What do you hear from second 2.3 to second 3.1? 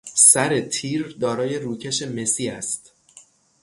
است.